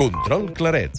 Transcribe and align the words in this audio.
Control 0.00 0.46
Claret. 0.56 0.96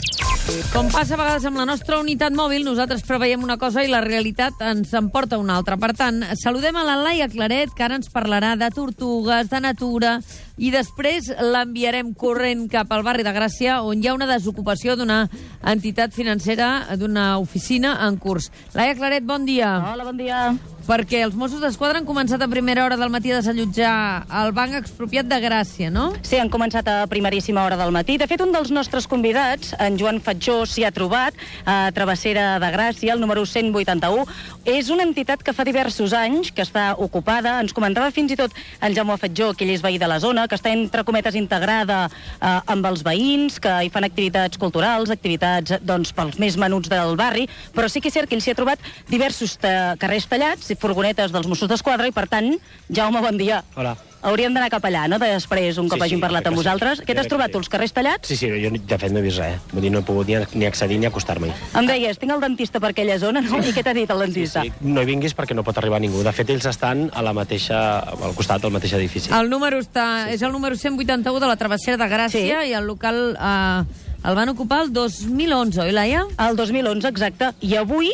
Com 0.69 0.85
passa 0.93 1.15
a 1.15 1.17
vegades 1.17 1.45
amb 1.49 1.57
la 1.57 1.63
nostra 1.65 1.97
unitat 1.97 2.35
mòbil, 2.37 2.61
nosaltres 2.61 3.01
preveiem 3.07 3.41
una 3.41 3.55
cosa 3.57 3.81
i 3.81 3.89
la 3.89 4.03
realitat 4.05 4.61
ens 4.61 4.91
en 4.93 5.07
porta 5.09 5.39
una 5.41 5.55
altra. 5.57 5.73
Per 5.81 5.89
tant, 5.97 6.19
saludem 6.37 6.77
a 6.77 6.83
la 6.85 6.99
Laia 7.01 7.25
Claret, 7.31 7.73
que 7.73 7.85
ara 7.87 7.97
ens 7.97 8.11
parlarà 8.13 8.53
de 8.61 8.69
tortugues, 8.75 9.49
de 9.49 9.61
natura, 9.63 10.19
i 10.61 10.69
després 10.69 11.31
l'enviarem 11.41 12.13
corrent 12.13 12.67
cap 12.69 12.91
al 12.93 13.01
barri 13.07 13.25
de 13.25 13.33
Gràcia, 13.33 13.79
on 13.81 13.97
hi 13.97 14.09
ha 14.09 14.13
una 14.13 14.29
desocupació 14.29 14.93
d'una 14.95 15.23
entitat 15.65 16.13
financera, 16.13 16.95
d'una 17.01 17.39
oficina 17.41 17.95
en 18.05 18.19
curs. 18.21 18.51
Laia 18.77 18.93
Claret, 18.95 19.25
bon 19.25 19.47
dia. 19.49 19.73
Hola, 19.91 20.05
bon 20.05 20.21
dia. 20.21 20.51
Perquè 20.81 21.19
els 21.23 21.35
Mossos 21.37 21.61
d'Esquadra 21.61 21.99
han 22.01 22.07
començat 22.07 22.41
a 22.41 22.49
primera 22.49 22.83
hora 22.83 22.97
del 22.97 23.11
matí 23.13 23.29
a 23.31 23.37
desallotjar 23.37 23.93
el 24.41 24.49
banc 24.57 24.73
expropiat 24.79 25.27
de 25.29 25.37
Gràcia, 25.43 25.91
no? 25.93 26.07
Sí, 26.25 26.39
han 26.41 26.49
començat 26.49 26.87
a 26.89 26.95
primeríssima 27.09 27.61
hora 27.63 27.77
del 27.77 27.93
matí. 27.93 28.17
De 28.17 28.25
fet, 28.27 28.41
un 28.41 28.51
dels 28.53 28.73
nostres 28.73 29.05
convidats, 29.07 29.75
en 29.79 29.99
Joan 30.01 30.19
Fatjó, 30.25 30.63
s'hi 30.65 30.83
ha 30.85 30.91
trobat 30.93 31.37
a 31.69 31.91
Travessera 31.95 32.57
de 32.61 32.71
Gràcia, 32.73 33.13
el 33.13 33.21
número 33.21 33.45
181. 33.45 34.25
És 34.65 34.89
una 34.93 35.05
entitat 35.05 35.45
que 35.45 35.53
fa 35.53 35.65
diversos 35.65 36.15
anys 36.17 36.51
que 36.51 36.65
està 36.65 36.91
ocupada. 36.97 37.59
Ens 37.61 37.77
comentava 37.77 38.11
fins 38.11 38.33
i 38.33 38.39
tot 38.39 38.57
en 38.81 38.97
Jaume 38.97 39.17
Fatjó, 39.21 39.53
que 39.53 39.65
ell 39.67 39.75
és 39.77 39.85
veí 39.85 40.01
de 40.01 40.09
la 40.09 40.19
zona, 40.19 40.47
que 40.51 40.59
està, 40.59 40.73
entre 40.75 41.05
cometes, 41.07 41.37
integrada 41.39 42.03
eh, 42.09 42.59
amb 42.75 42.91
els 42.91 43.05
veïns, 43.07 43.57
que 43.63 43.77
hi 43.85 43.91
fan 43.93 44.07
activitats 44.07 44.59
culturals, 44.61 45.13
activitats 45.13 45.79
doncs, 45.87 46.13
pels 46.17 46.37
més 46.41 46.59
menuts 46.59 46.91
del 46.91 47.15
barri, 47.19 47.47
però 47.75 47.87
sí 47.91 48.03
que 48.03 48.11
és 48.11 48.19
cert 48.19 48.29
que 48.29 48.37
ell 48.37 48.43
s'hi 48.43 48.53
ha 48.53 48.59
trobat 48.59 48.91
diversos 49.09 49.57
ta 49.61 49.95
carrers 50.01 50.27
tallats, 50.31 50.71
furgonetes 50.81 51.33
dels 51.33 51.49
Mossos 51.49 51.71
d'Esquadra, 51.71 52.11
i 52.11 52.15
per 52.15 52.27
tant, 52.31 52.55
Jaume, 52.91 53.23
bon 53.23 53.39
dia. 53.39 53.63
Hola. 53.79 53.95
Hauríem 54.21 54.53
d'anar 54.53 54.69
cap 54.69 54.83
allà, 54.85 55.07
no?, 55.09 55.17
després, 55.21 55.77
un 55.81 55.87
cop 55.89 55.97
Sí, 55.99 56.05
hagin 56.05 56.19
sí, 56.19 56.21
parlat 56.21 56.45
amb 56.45 56.55
sí. 56.55 56.61
vosaltres. 56.61 57.01
Què 57.01 57.15
t'has 57.17 57.27
trobat, 57.31 57.49
tu, 57.49 57.57
sí. 57.57 57.63
els 57.65 57.69
carrers 57.73 57.93
tallats? 57.95 58.27
Sí, 58.29 58.35
sí, 58.37 58.49
jo 58.61 58.69
de 58.75 58.97
fet 59.01 59.11
no 59.11 59.19
he 59.19 59.23
vist 59.25 59.39
res. 59.41 59.57
Vull 59.73 59.81
dir, 59.81 59.91
no 59.93 59.99
he 60.03 60.05
pogut 60.05 60.27
ni, 60.29 60.37
ni 60.53 60.67
accedir 60.69 60.99
ni 61.01 61.07
acostar-me. 61.09 61.49
Em 61.77 61.87
deies, 61.89 62.19
tinc 62.21 62.31
el 62.35 62.41
dentista 62.43 62.79
per 62.79 62.91
aquella 62.93 63.17
zona, 63.19 63.41
no? 63.41 63.57
I 63.65 63.73
què 63.73 63.83
t'ha 63.83 63.93
dit 63.97 64.09
el 64.13 64.19
dentista? 64.27 64.61
Sí, 64.61 64.71
no 64.85 65.01
hi 65.01 65.09
vinguis 65.09 65.33
perquè 65.37 65.57
no 65.57 65.63
pot 65.65 65.77
arribar 65.81 65.99
ningú. 66.03 66.21
De 66.23 66.31
fet, 66.37 66.49
ells 66.53 66.67
estan 66.69 67.07
a 67.13 67.23
la 67.25 67.33
mateixa, 67.33 67.81
al 68.05 68.35
costat 68.37 68.61
del 68.61 68.71
mateix 68.77 68.93
edifici. 68.99 69.33
El 69.33 69.49
número 69.49 69.79
està, 69.81 70.29
és 70.29 70.41
el 70.45 70.51
número 70.53 70.77
181 70.77 71.39
de 71.41 71.49
la 71.49 71.57
travessera 71.57 71.97
de 71.97 72.09
Gràcia 72.11 72.61
Sí. 72.61 72.69
i 72.69 72.73
el 72.77 72.85
local 72.85 73.35
eh, 73.35 73.83
el 74.29 74.35
van 74.37 74.49
ocupar 74.53 74.83
el 74.83 74.93
2011, 74.93 75.81
oi, 75.81 75.91
Laia? 75.91 76.25
El 76.37 76.55
2011, 76.55 77.07
exacte. 77.09 77.51
I 77.65 77.75
avui 77.81 78.11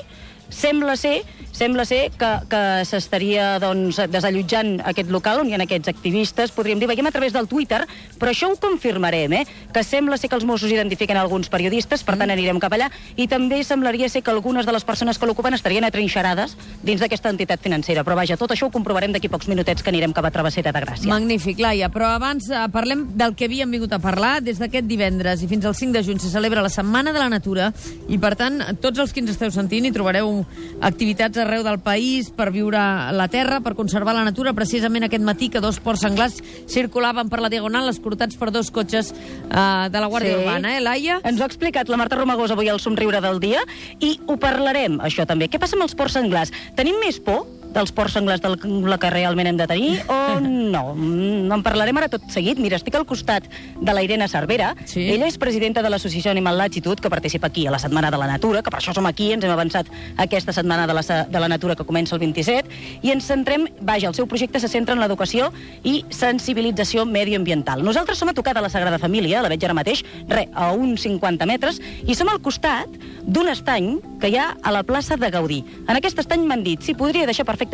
sembla 0.49 0.95
ser 0.99 1.21
sembla 1.57 1.85
ser 1.89 2.11
que, 2.13 2.27
que 2.51 2.61
s'estaria 2.85 3.55
doncs, 3.61 3.97
desallotjant 4.13 4.77
aquest 4.91 5.09
local 5.09 5.41
on 5.41 5.49
hi 5.49 5.55
ha 5.55 5.61
aquests 5.63 5.89
activistes, 5.89 6.53
podríem 6.53 6.77
dir, 6.77 6.89
veiem 6.89 7.09
a 7.09 7.13
través 7.13 7.33
del 7.33 7.47
Twitter, 7.49 7.81
però 8.21 8.29
això 8.29 8.51
ho 8.51 8.57
confirmarem, 8.61 9.33
eh? 9.39 9.43
que 9.73 9.81
sembla 9.83 10.19
ser 10.21 10.29
que 10.29 10.37
els 10.37 10.45
Mossos 10.45 10.71
identifiquen 10.73 11.17
alguns 11.17 11.49
periodistes, 11.49 12.03
per 12.05 12.13
tant 12.19 12.29
anirem 12.29 12.61
cap 12.61 12.75
allà, 12.77 12.91
i 13.17 13.25
també 13.31 13.63
semblaria 13.65 14.09
ser 14.09 14.21
que 14.21 14.29
algunes 14.29 14.69
de 14.69 14.75
les 14.75 14.85
persones 14.85 15.17
que 15.17 15.29
l'ocupen 15.29 15.57
estarien 15.57 15.87
atrinxerades 15.87 16.53
dins 16.85 17.01
d'aquesta 17.01 17.33
entitat 17.33 17.63
financera. 17.63 18.05
Però 18.05 18.19
vaja, 18.19 18.37
tot 18.37 18.53
això 18.53 18.69
ho 18.69 18.73
comprovarem 18.73 19.15
d'aquí 19.15 19.31
pocs 19.33 19.49
minutets 19.49 19.81
que 19.81 19.89
anirem 19.89 20.13
cap 20.13 20.29
a 20.29 20.33
Travessera 20.33 20.71
de 20.75 20.85
Gràcia. 20.85 21.09
Magnífic, 21.09 21.57
Laia. 21.63 21.89
Però 21.93 22.11
abans 22.13 22.51
eh, 22.51 22.67
parlem 22.73 23.07
del 23.17 23.33
que 23.33 23.49
havíem 23.49 23.73
vingut 23.73 23.97
a 23.97 24.01
parlar. 24.03 24.37
Des 24.45 24.61
d'aquest 24.61 24.85
divendres 24.85 25.41
i 25.41 25.49
fins 25.49 25.65
al 25.65 25.75
5 25.77 25.97
de 25.97 26.05
juny 26.05 26.21
se 26.21 26.29
celebra 26.29 26.61
la 26.61 26.69
Setmana 26.73 27.15
de 27.15 27.23
la 27.23 27.31
Natura 27.33 27.71
i, 28.07 28.21
per 28.21 28.35
tant, 28.37 28.61
tots 28.83 29.01
els 29.01 29.13
que 29.13 29.23
ens 29.25 29.33
esteu 29.33 29.49
sentint 29.53 29.89
hi 29.89 29.93
trobareu 29.95 30.36
activitats 30.81 31.39
arreu 31.41 31.63
del 31.65 31.79
país 31.83 32.29
per 32.35 32.49
viure 32.55 32.79
la 33.15 33.27
terra, 33.31 33.59
per 33.65 33.75
conservar 33.77 34.15
la 34.17 34.25
natura. 34.27 34.55
Precisament 34.57 35.07
aquest 35.07 35.25
matí 35.25 35.51
que 35.53 35.61
dos 35.63 35.79
ports 35.83 36.05
senglars 36.05 36.41
circulaven 36.69 37.29
per 37.29 37.41
la 37.43 37.51
Diagonal 37.53 37.89
escortats 37.91 38.37
per 38.37 38.51
dos 38.55 38.71
cotxes 38.71 39.13
eh, 39.13 39.89
de 39.91 39.99
la 39.99 40.07
Guàrdia 40.11 40.39
Urbana, 40.41 40.77
eh, 40.77 40.83
Laia? 40.83 41.21
Ens 41.27 41.41
ho 41.41 41.45
ha 41.45 41.51
explicat 41.51 41.89
la 41.89 41.99
Marta 41.99 42.19
Romagós 42.19 42.53
avui 42.53 42.69
al 42.69 42.81
somriure 42.83 43.21
del 43.23 43.41
dia 43.43 43.63
i 43.99 44.17
ho 44.27 44.37
parlarem, 44.41 45.01
això 45.03 45.27
també. 45.29 45.49
Què 45.51 45.61
passa 45.61 45.77
amb 45.77 45.87
els 45.87 45.97
ports 45.97 46.19
senglars? 46.19 46.53
Tenim 46.77 46.99
més 47.03 47.21
por 47.23 47.45
dels 47.77 47.93
ports 47.93 48.17
senglars 48.17 48.41
del 48.41 48.57
la 48.89 48.97
que 48.97 49.09
realment 49.13 49.51
hem 49.51 49.57
de 49.59 49.67
tenir 49.69 50.01
o 50.09 50.39
no? 50.41 50.93
Mm, 50.95 51.51
En 51.57 51.63
parlarem 51.63 51.97
ara 51.97 52.09
tot 52.11 52.25
seguit. 52.33 52.59
Mira, 52.59 52.77
estic 52.77 52.95
al 52.97 53.05
costat 53.07 53.45
de 53.79 53.93
la 53.93 54.03
Irene 54.03 54.27
Cervera. 54.27 54.73
Sí. 54.85 55.05
Ella 55.13 55.27
és 55.29 55.37
presidenta 55.37 55.81
de 55.81 55.89
l'associació 55.89 56.31
Animal 56.31 56.57
Latitude, 56.57 57.01
que 57.01 57.09
participa 57.09 57.47
aquí 57.47 57.65
a 57.67 57.71
la 57.71 57.79
Setmana 57.79 58.11
de 58.11 58.17
la 58.17 58.27
Natura, 58.27 58.61
que 58.63 58.73
per 58.73 58.79
això 58.81 58.93
som 58.93 59.05
aquí, 59.05 59.31
ens 59.33 59.45
hem 59.45 59.53
avançat 59.53 59.87
aquesta 60.17 60.53
Setmana 60.53 60.87
de 60.87 60.93
la, 60.97 61.03
de 61.29 61.39
la 61.39 61.47
Natura 61.47 61.75
que 61.75 61.85
comença 61.85 62.15
el 62.15 62.21
27, 62.21 62.69
i 63.03 63.13
ens 63.13 63.27
centrem, 63.29 63.67
vaja, 63.81 64.09
el 64.09 64.17
seu 64.17 64.27
projecte 64.27 64.59
se 64.59 64.67
centra 64.67 64.95
en 64.95 65.01
l'educació 65.01 65.51
i 65.83 66.03
sensibilització 66.09 67.05
medioambiental. 67.05 67.83
Nosaltres 67.85 68.17
som 68.19 68.29
a 68.29 68.35
tocar 68.37 68.55
de 68.57 68.61
la 68.65 68.69
Sagrada 68.73 68.99
Família, 68.99 69.41
la 69.41 69.49
veig 69.53 69.63
ara 69.63 69.77
mateix, 69.77 70.03
re, 70.27 70.47
a 70.53 70.71
uns 70.73 71.05
50 71.07 71.45
metres, 71.49 71.81
i 72.05 72.15
som 72.15 72.29
al 72.29 72.41
costat 72.41 72.89
d'un 73.23 73.49
estany 73.51 73.97
que 74.21 74.31
hi 74.31 74.37
ha 74.39 74.53
a 74.63 74.73
la 74.73 74.83
plaça 74.83 75.17
de 75.17 75.29
Gaudí. 75.31 75.63
En 75.87 75.95
aquest 75.95 76.19
estany 76.19 76.45
m'han 76.47 76.63
dit, 76.65 76.81
si 76.81 76.95
podria 76.97 77.27
deixar 77.29 77.45
perfectament 77.45 77.66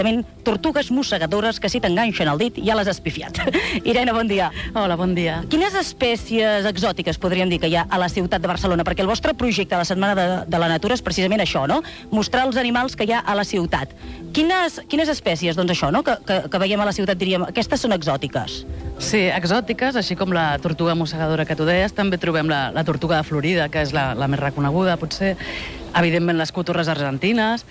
tortugues 0.44 0.92
mossegadores 0.92 1.60
que 1.60 1.70
si 1.70 1.82
t'enganxen 1.84 2.30
el 2.32 2.42
dit 2.42 2.60
ja 2.66 2.76
les 2.78 2.90
has 2.90 3.00
pifiat. 3.04 3.40
Irene, 3.90 4.14
bon 4.16 4.28
dia. 4.28 4.50
Hola, 4.74 4.98
bon 5.00 5.16
dia. 5.16 5.42
Quines 5.52 5.76
espècies 5.80 6.68
exòtiques 6.70 7.20
podríem 7.22 7.52
dir 7.52 7.60
que 7.64 7.70
hi 7.72 7.78
ha 7.80 7.86
a 7.90 8.00
la 8.02 8.10
ciutat 8.12 8.44
de 8.44 8.52
Barcelona? 8.52 8.86
Perquè 8.88 9.06
el 9.06 9.12
vostre 9.12 9.34
projecte 9.38 9.76
de 9.76 9.82
la 9.82 9.88
Setmana 9.88 10.16
de, 10.18 10.28
de 10.50 10.62
la 10.62 10.70
Natura 10.72 10.98
és 10.98 11.06
precisament 11.06 11.44
això, 11.44 11.66
no? 11.70 11.82
Mostrar 12.12 12.48
els 12.48 12.60
animals 12.60 12.98
que 13.00 13.08
hi 13.08 13.16
ha 13.16 13.24
a 13.24 13.38
la 13.38 13.46
ciutat. 13.48 13.94
Quines, 14.34 14.80
quines 14.90 15.10
espècies, 15.14 15.56
doncs 15.56 15.76
això, 15.76 15.92
no? 15.94 16.04
Que, 16.06 16.18
que, 16.26 16.40
que 16.50 16.62
veiem 16.62 16.82
a 16.82 16.90
la 16.90 16.96
ciutat, 16.96 17.20
diríem, 17.20 17.46
aquestes 17.48 17.86
són 17.86 17.94
exòtiques. 17.96 18.64
Sí, 19.04 19.26
exòtiques, 19.30 19.98
així 20.00 20.18
com 20.18 20.34
la 20.34 20.54
tortuga 20.64 20.96
mossegadora 20.98 21.46
que 21.46 21.58
tu 21.58 21.68
deies, 21.70 21.94
també 21.94 22.20
trobem 22.22 22.50
la, 22.50 22.68
la 22.74 22.86
tortuga 22.88 23.20
de 23.20 23.28
Florida, 23.28 23.70
que 23.70 23.84
és 23.86 23.94
la, 23.94 24.12
la 24.18 24.30
més 24.32 24.42
reconeguda, 24.42 24.98
potser. 25.02 25.36
Evidentment, 25.94 26.40
les 26.40 26.54
cotorres 26.54 26.90
argentines. 26.90 27.66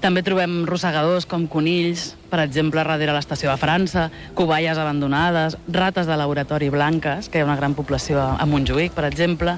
També 0.00 0.20
trobem 0.22 0.64
rosegadors 0.68 1.24
com 1.26 1.46
conills, 1.48 2.10
per 2.30 2.42
exemple, 2.44 2.82
darrere 2.84 3.14
l'estació 3.16 3.48
de 3.48 3.56
França, 3.60 4.10
coballes 4.36 4.78
abandonades, 4.78 5.56
rates 5.72 6.06
de 6.06 6.18
laboratori 6.20 6.68
blanques, 6.70 7.30
que 7.30 7.40
hi 7.40 7.44
ha 7.44 7.48
una 7.48 7.56
gran 7.56 7.74
població 7.74 8.20
a 8.20 8.46
Montjuïc, 8.46 8.92
per 8.96 9.08
exemple, 9.08 9.56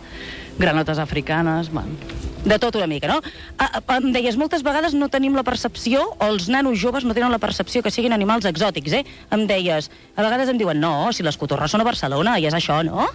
granotes 0.58 1.02
africanes... 1.02 1.72
Bueno, 1.74 1.98
De 2.44 2.58
tot 2.58 2.76
una 2.78 2.86
mica, 2.86 3.08
no? 3.08 3.18
Ah, 3.58 3.80
ah, 3.80 3.96
em 3.98 4.12
deies, 4.14 4.36
moltes 4.38 4.62
vegades 4.62 4.94
no 4.94 5.08
tenim 5.10 5.34
la 5.34 5.42
percepció, 5.42 6.04
o 6.18 6.28
els 6.30 6.46
nanos 6.48 6.78
joves 6.78 7.04
no 7.04 7.14
tenen 7.16 7.32
la 7.34 7.40
percepció 7.42 7.82
que 7.82 7.90
siguin 7.90 8.14
animals 8.14 8.46
exòtics, 8.48 8.94
eh? 8.94 9.02
Em 9.34 9.44
deies, 9.50 9.90
a 10.14 10.22
vegades 10.22 10.48
em 10.52 10.60
diuen, 10.60 10.78
no, 10.80 11.10
si 11.12 11.26
les 11.26 11.36
cotorres 11.36 11.74
són 11.74 11.82
a 11.82 11.86
Barcelona, 11.88 12.36
i 12.38 12.46
és 12.46 12.54
això, 12.54 12.78
no? 12.86 13.08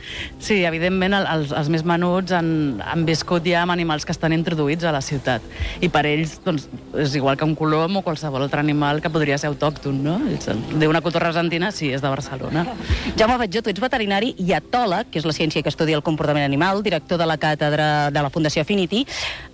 Sí, 0.43 0.59
evidentment, 0.67 1.15
el, 1.15 1.27
els, 1.37 1.53
els 1.55 1.71
més 1.71 1.85
menuts 1.87 2.35
han, 2.35 2.81
han 2.83 3.05
viscut 3.07 3.47
ja 3.47 3.63
amb 3.63 3.75
animals 3.75 4.05
que 4.05 4.13
estan 4.15 4.35
introduïts 4.35 4.83
a 4.83 4.93
la 4.93 5.01
ciutat. 5.01 5.45
I 5.81 5.89
per 5.93 6.03
ells, 6.09 6.35
doncs, 6.43 6.67
és 6.99 7.15
igual 7.15 7.39
que 7.39 7.47
un 7.47 7.55
colom 7.55 8.01
o 8.01 8.03
qualsevol 8.05 8.43
altre 8.43 8.59
animal 8.59 9.01
que 9.01 9.11
podria 9.13 9.39
ser 9.39 9.53
autòcton, 9.53 10.03
no? 10.03 10.17
Ells, 10.27 10.51
D'una 10.73 11.01
cotorra 11.01 11.31
argentina, 11.31 11.71
sí, 11.71 11.93
és 11.95 12.03
de 12.03 12.11
Barcelona. 12.11 12.65
Jaume 13.19 13.39
Batjó, 13.39 13.63
tu 13.63 13.71
ets 13.71 13.81
veterinari 13.81 14.33
i 14.43 14.51
etòleg, 14.57 15.09
que 15.13 15.21
és 15.21 15.27
la 15.27 15.35
ciència 15.35 15.63
que 15.63 15.71
estudia 15.71 15.97
el 15.97 16.05
comportament 16.05 16.43
animal, 16.43 16.83
director 16.83 17.21
de 17.21 17.27
la 17.29 17.39
càtedra 17.39 18.11
de 18.11 18.23
la 18.25 18.31
Fundació 18.33 18.67
Affinity. 18.67 19.05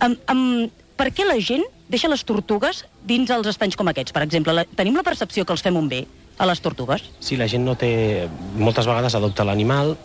Um, 0.05 0.15
um, 0.31 0.69
per 0.99 1.09
què 1.15 1.27
la 1.27 1.39
gent 1.39 1.65
deixa 1.89 2.11
les 2.11 2.23
tortugues 2.27 2.83
dins 3.07 3.31
els 3.33 3.49
estanys 3.49 3.77
com 3.79 3.89
aquests? 3.91 4.13
Per 4.15 4.23
exemple, 4.25 4.55
la, 4.55 4.65
tenim 4.77 4.97
la 4.99 5.05
percepció 5.07 5.45
que 5.45 5.55
els 5.55 5.65
fem 5.65 5.77
un 5.79 5.89
bé 5.91 6.05
a 6.39 6.47
les 6.47 6.61
tortugues? 6.63 7.03
Si 7.23 7.37
la 7.39 7.49
gent 7.51 7.65
no 7.67 7.75
té... 7.79 8.27
Moltes 8.59 8.87
vegades 8.87 9.15
adopta 9.17 9.45
l'animal, 9.47 9.95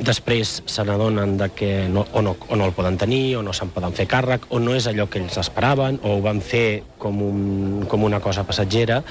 després 0.00 0.56
se 0.66 0.84
n'adonen 0.86 1.36
de 1.38 1.48
que 1.54 1.70
no, 1.88 2.06
o, 2.12 2.22
no, 2.22 2.34
o 2.48 2.56
no 2.58 2.66
el 2.66 2.74
poden 2.74 2.98
tenir, 2.98 3.36
o 3.38 3.42
no 3.46 3.54
se'n 3.54 3.70
poden 3.74 3.94
fer 3.94 4.08
càrrec, 4.10 4.48
o 4.50 4.58
no 4.58 4.74
és 4.74 4.88
allò 4.90 5.06
que 5.10 5.20
ells 5.22 5.38
esperaven, 5.38 6.00
o 6.02 6.16
ho 6.16 6.22
van 6.24 6.40
fer 6.42 6.82
com, 6.98 7.20
un, 7.22 7.84
com 7.90 8.06
una 8.06 8.20
cosa 8.24 8.46
passatgera, 8.48 9.02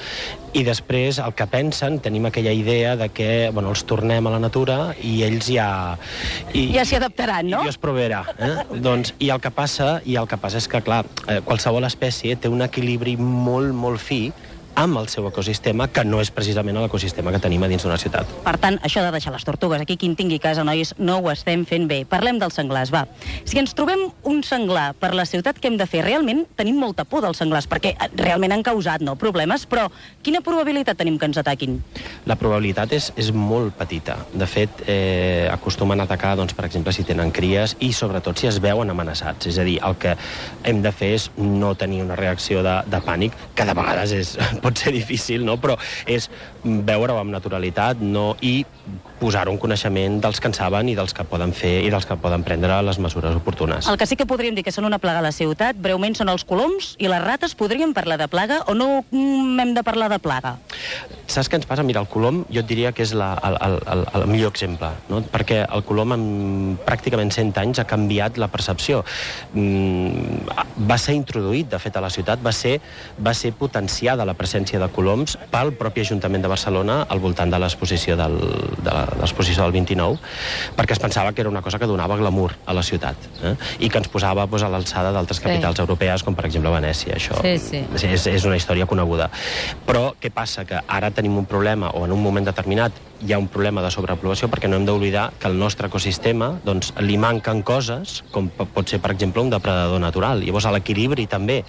i 0.54 0.62
després 0.66 1.18
el 1.22 1.34
que 1.34 1.46
pensen, 1.50 1.98
tenim 2.02 2.28
aquella 2.28 2.52
idea 2.54 2.94
de 2.96 3.08
que 3.10 3.50
bueno, 3.52 3.72
els 3.74 3.84
tornem 3.90 4.26
a 4.26 4.32
la 4.36 4.40
natura 4.42 4.78
i 5.02 5.16
ells 5.26 5.50
ja... 5.50 5.68
I, 6.54 6.68
Ja 6.76 6.86
s'hi 6.86 6.98
adaptaran, 7.00 7.50
no? 7.50 7.64
I 7.64 7.68
Dios 7.68 7.78
proveerà. 7.82 8.22
Eh? 8.38 8.54
doncs, 8.84 9.14
i, 9.18 9.30
el 9.34 9.42
que 9.42 9.50
passa, 9.54 9.98
I 10.06 10.18
el 10.20 10.30
que 10.30 10.38
passa 10.40 10.62
és 10.62 10.70
que, 10.70 10.80
clar, 10.86 11.02
eh, 11.26 11.40
qualsevol 11.46 11.86
espècie 11.88 12.38
té 12.38 12.50
un 12.50 12.62
equilibri 12.64 13.16
molt, 13.18 13.74
molt 13.74 14.02
fi 14.02 14.28
amb 14.74 14.98
el 14.98 15.08
seu 15.08 15.26
ecosistema, 15.28 15.86
que 15.92 16.04
no 16.04 16.20
és 16.22 16.30
precisament 16.34 16.76
l'ecosistema 16.82 17.32
que 17.34 17.40
tenim 17.42 17.62
a 17.62 17.68
dins 17.70 17.84
d'una 17.84 17.98
ciutat. 18.00 18.30
Per 18.44 18.54
tant, 18.60 18.78
això 18.86 19.02
de 19.04 19.12
deixar 19.14 19.32
les 19.34 19.44
tortugues 19.46 19.80
aquí, 19.80 19.96
qui 19.96 20.10
en 20.10 20.16
tingui 20.18 20.40
casa, 20.42 20.64
nois, 20.66 20.94
no 20.98 21.20
ho 21.20 21.30
estem 21.32 21.64
fent 21.68 21.86
bé. 21.90 22.02
Parlem 22.08 22.40
dels 22.42 22.58
senglars, 22.58 22.92
va. 22.94 23.04
Si 23.44 23.58
ens 23.60 23.74
trobem 23.76 24.06
un 24.30 24.42
senglar 24.46 24.92
per 24.98 25.12
la 25.14 25.26
ciutat, 25.28 25.60
què 25.60 25.70
hem 25.70 25.78
de 25.80 25.86
fer? 25.90 26.04
Realment 26.06 26.44
tenim 26.58 26.78
molta 26.80 27.06
por 27.08 27.22
dels 27.24 27.38
senglars, 27.40 27.68
perquè 27.70 27.94
eh, 27.94 28.10
realment 28.18 28.56
han 28.56 28.64
causat 28.66 29.04
no, 29.06 29.16
problemes, 29.20 29.66
però 29.70 29.86
quina 30.24 30.42
probabilitat 30.44 30.98
tenim 30.98 31.18
que 31.18 31.30
ens 31.30 31.38
ataquin? 31.40 31.78
La 32.26 32.38
probabilitat 32.40 32.92
és, 32.96 33.10
és 33.20 33.30
molt 33.34 33.76
petita. 33.78 34.18
De 34.34 34.48
fet, 34.50 34.84
eh, 34.90 35.46
acostumen 35.52 36.02
a 36.02 36.08
atacar, 36.08 36.34
doncs, 36.40 36.56
per 36.56 36.66
exemple, 36.68 36.92
si 36.92 37.06
tenen 37.06 37.32
cries 37.34 37.76
i, 37.80 37.92
sobretot, 37.94 38.38
si 38.40 38.50
es 38.50 38.60
veuen 38.62 38.90
amenaçats. 38.90 39.48
És 39.50 39.58
a 39.58 39.66
dir, 39.66 39.78
el 39.86 39.98
que 40.00 40.16
hem 40.66 40.82
de 40.82 40.92
fer 40.94 41.14
és 41.18 41.30
no 41.38 41.74
tenir 41.78 42.02
una 42.02 42.18
reacció 42.18 42.62
de, 42.66 42.80
de 42.90 43.00
pànic, 43.04 43.36
que 43.54 43.66
de 43.68 43.76
vegades 43.76 44.14
és 44.14 44.34
pot 44.64 44.80
ser 44.80 44.94
difícil, 44.96 45.44
no? 45.44 45.58
però 45.60 45.76
és 46.08 46.30
veure-ho 46.64 47.20
amb 47.20 47.34
naturalitat 47.34 48.00
no? 48.00 48.32
i 48.40 48.64
posar 49.20 49.46
un 49.52 49.58
coneixement 49.60 50.18
dels 50.24 50.40
que 50.40 50.50
en 50.50 50.56
saben 50.56 50.90
i 50.90 50.96
dels 50.96 51.14
que 51.16 51.24
poden 51.28 51.54
fer 51.56 51.76
i 51.84 51.90
dels 51.92 52.08
que 52.08 52.16
poden 52.20 52.44
prendre 52.46 52.80
les 52.84 52.98
mesures 53.00 53.36
oportunes. 53.36 53.88
El 53.88 54.00
que 54.00 54.08
sí 54.08 54.16
que 54.20 54.28
podríem 54.28 54.56
dir 54.56 54.64
que 54.66 54.74
són 54.74 54.88
una 54.88 55.00
plaga 55.02 55.22
a 55.22 55.26
la 55.28 55.32
ciutat, 55.36 55.78
breument 55.80 56.16
són 56.18 56.32
els 56.32 56.46
coloms 56.48 56.94
i 56.98 57.10
les 57.10 57.22
rates. 57.24 57.56
Podríem 57.58 57.94
parlar 57.96 58.18
de 58.20 58.28
plaga 58.32 58.62
o 58.68 58.76
no 58.76 59.04
mm, 59.10 59.60
hem 59.60 59.74
de 59.76 59.84
parlar 59.86 60.10
de 60.12 60.20
plaga? 60.22 60.56
Saps 61.34 61.48
què 61.50 61.58
ens 61.58 61.66
passa? 61.66 61.82
Mira, 61.82 61.98
el 62.04 62.06
colom 62.10 62.44
jo 62.46 62.60
et 62.62 62.68
diria 62.68 62.92
que 62.94 63.02
és 63.02 63.10
la, 63.16 63.32
el, 63.42 63.56
el, 63.90 64.04
el, 64.14 64.26
millor 64.30 64.52
exemple, 64.52 64.92
no? 65.10 65.18
perquè 65.32 65.64
el 65.64 65.82
colom 65.86 66.14
en 66.14 66.24
pràcticament 66.86 67.32
100 67.34 67.56
anys 67.58 67.80
ha 67.82 67.86
canviat 67.90 68.38
la 68.38 68.46
percepció. 68.52 69.00
Mm, 69.58 70.44
va 70.86 70.98
ser 71.00 71.16
introduït, 71.18 71.66
de 71.72 71.80
fet, 71.82 71.96
a 71.98 72.02
la 72.04 72.10
ciutat, 72.14 72.42
va 72.44 72.52
ser, 72.54 72.76
va 73.18 73.32
ser 73.34 73.50
potenciada 73.58 74.26
la 74.28 74.36
presència 74.38 74.78
de 74.78 74.88
coloms 74.94 75.34
pel 75.50 75.72
propi 75.80 76.04
Ajuntament 76.04 76.44
de 76.44 76.50
Barcelona 76.52 77.00
al 77.08 77.22
voltant 77.24 77.50
de 77.50 77.58
l'exposició 77.62 78.14
del, 78.20 78.38
de 78.78 78.90
la, 78.92 79.04
l'exposició 79.22 79.64
del 79.64 79.74
29, 79.74 80.18
perquè 80.78 80.94
es 80.94 81.02
pensava 81.02 81.32
que 81.32 81.42
era 81.42 81.50
una 81.50 81.62
cosa 81.64 81.80
que 81.82 81.88
donava 81.90 82.18
glamour 82.20 82.54
a 82.66 82.76
la 82.76 82.84
ciutat 82.86 83.16
eh? 83.42 83.54
i 83.80 83.88
que 83.90 83.98
ens 83.98 84.10
posava 84.12 84.46
pues, 84.46 84.62
a 84.62 84.70
l'alçada 84.70 85.10
d'altres 85.14 85.40
Sí. 85.40 85.48
capitals 85.48 85.80
europees, 85.82 86.22
com 86.22 86.34
per 86.36 86.46
exemple 86.46 86.70
Venècia. 86.70 87.16
Això 87.16 87.40
Sí, 87.42 87.58
sí. 87.58 87.82
És, 88.06 88.26
és 88.30 88.44
una 88.46 88.56
història 88.56 88.86
coneguda. 88.86 89.26
Però 89.86 90.12
què 90.20 90.30
passa? 90.30 90.62
Que 90.68 90.78
ara 90.86 91.10
tenim 91.10 91.23
un 91.32 91.46
problema, 91.46 91.90
o 91.90 92.04
en 92.04 92.12
un 92.12 92.22
moment 92.22 92.44
determinat 92.44 92.92
hi 93.24 93.32
ha 93.32 93.38
un 93.40 93.48
problema 93.48 93.82
de 93.82 93.90
sobrepoblació, 93.90 94.50
perquè 94.52 94.68
no 94.68 94.76
hem 94.76 94.84
d'oblidar 94.84 95.30
que 95.40 95.48
al 95.48 95.56
nostre 95.58 95.88
ecosistema 95.88 96.50
doncs, 96.64 96.92
li 97.00 97.16
manquen 97.20 97.62
coses, 97.64 98.20
com 98.34 98.50
pot 98.52 98.90
ser, 98.90 99.00
per 99.00 99.14
exemple, 99.14 99.42
un 99.42 99.50
depredador 99.52 100.00
natural. 100.02 100.42
Llavors, 100.44 100.68
l'equilibri 100.74 101.26
també 101.30 101.62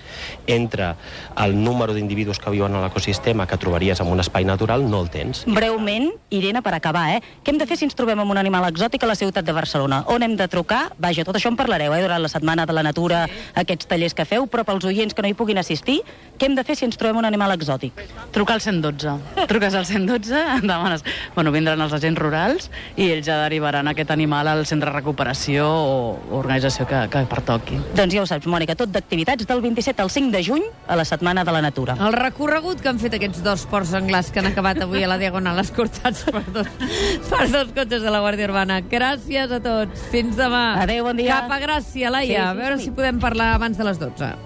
entre 0.51 0.93
el 1.41 1.55
número 1.55 1.95
d'individus 1.95 2.41
que 2.43 2.51
viuen 2.51 2.75
a 2.75 2.83
l'ecosistema 2.83 3.47
que 3.47 3.59
trobaries 3.61 4.01
en 4.03 4.11
un 4.11 4.19
espai 4.19 4.43
natural 4.47 4.83
no 4.89 5.01
el 5.05 5.09
tens. 5.13 5.45
Breument, 5.47 6.11
Irene, 6.29 6.61
per 6.65 6.75
acabar, 6.75 7.05
eh? 7.15 7.21
Què 7.43 7.53
hem 7.53 7.61
de 7.61 7.67
fer 7.69 7.79
si 7.79 7.87
ens 7.87 7.95
trobem 7.95 8.19
amb 8.19 8.35
un 8.35 8.41
animal 8.41 8.67
exòtic 8.67 9.03
a 9.05 9.11
la 9.11 9.15
ciutat 9.15 9.47
de 9.47 9.55
Barcelona? 9.55 10.03
On 10.11 10.23
hem 10.25 10.35
de 10.35 10.49
trucar? 10.51 10.89
Vaja, 10.99 11.23
tot 11.23 11.39
això 11.39 11.51
en 11.53 11.59
parlareu, 11.59 11.95
eh? 11.95 12.01
Durant 12.03 12.21
la 12.21 12.31
Setmana 12.31 12.67
de 12.67 12.75
la 12.75 12.83
Natura, 12.83 13.25
aquests 13.55 13.87
tallers 13.87 14.17
que 14.17 14.27
feu, 14.27 14.49
però 14.51 14.65
pels 14.67 14.83
oients 14.85 15.15
que 15.15 15.23
no 15.23 15.31
hi 15.31 15.37
puguin 15.37 15.61
assistir, 15.61 16.01
què 16.35 16.49
hem 16.49 16.59
de 16.59 16.65
fer 16.67 16.75
si 16.75 16.87
ens 16.87 16.99
trobem 16.99 17.21
un 17.21 17.29
animal 17.29 17.55
exòtic? 17.55 18.03
Trucar 18.35 18.59
al 18.59 18.65
112. 18.65 19.47
Truques 19.47 19.73
al 19.73 19.87
112, 19.87 20.43
demanes... 20.65 21.05
Bueno, 21.35 21.44
vindran 21.53 21.81
els 21.81 21.93
agents 21.93 22.19
rurals 22.19 22.69
i 22.95 23.09
ells 23.11 23.25
ja 23.27 23.37
derivaran 23.43 23.87
aquest 23.91 24.11
animal 24.13 24.47
al 24.47 24.65
centre 24.69 24.89
de 24.89 24.95
recuperació 24.95 25.67
o 25.67 25.95
organització 26.39 26.87
que, 26.89 27.01
que 27.11 27.25
pertoqui. 27.29 27.79
Doncs 27.97 28.15
ja 28.15 28.23
ho 28.23 28.29
saps, 28.29 28.47
Mònica, 28.49 28.77
tot 28.79 28.93
d'activitats 28.93 29.47
del 29.49 29.61
27 29.65 30.01
al 30.01 30.11
5 30.13 30.33
de 30.35 30.43
juny 30.45 30.65
a 30.87 30.97
la 30.99 31.05
Setmana 31.05 31.43
de 31.45 31.55
la 31.55 31.61
Natura. 31.65 31.97
El 31.99 32.15
recorregut 32.15 32.81
que 32.81 32.91
han 32.91 33.01
fet 33.01 33.17
aquests 33.17 33.43
dos 33.45 33.65
ports 33.71 33.93
senglars 33.95 34.31
que 34.31 34.41
han 34.41 34.49
acabat 34.51 34.81
avui 34.85 35.03
a 35.05 35.11
la 35.11 35.19
Diagonal 35.21 35.61
escortats 35.63 36.25
per 36.29 36.43
dos, 36.55 36.71
per 37.29 37.45
dos 37.51 37.75
cotxes 37.75 38.01
de 38.01 38.11
la 38.13 38.23
Guàrdia 38.25 38.49
Urbana. 38.49 38.81
Gràcies 38.91 39.51
a 39.51 39.61
tots. 39.63 40.09
Fins 40.13 40.37
demà. 40.39 40.65
Adéu, 40.83 41.05
bon 41.07 41.17
dia. 41.19 41.41
Cap 41.41 41.55
a 41.57 41.61
Gràcia, 41.63 42.13
Laia. 42.13 42.27
Sí, 42.27 42.35
sí, 42.35 42.41
a 42.41 42.51
veure 42.57 42.81
sí. 42.81 42.89
si 42.89 42.97
podem 42.97 43.21
parlar 43.23 43.55
abans 43.55 43.77
de 43.77 43.87
les 43.87 44.01
12. 44.01 44.44